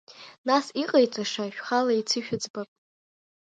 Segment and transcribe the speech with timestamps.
[0.47, 2.69] Нас иҟаиҵаша шәхала еицышәыӡбап.